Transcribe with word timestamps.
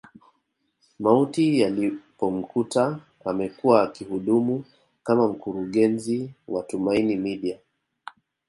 Mauti 1.01 1.59
yalipomkuta 1.61 2.99
amekuwa 3.25 3.81
akihudumu 3.83 4.63
kama 5.03 5.27
mkurungezi 5.27 6.31
wa 6.47 6.63
Tumaini 6.63 7.15
Media 7.15 7.57